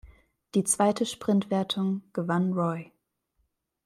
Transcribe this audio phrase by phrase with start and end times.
[0.55, 2.91] Die zweite Sprintwertung gewann Roy.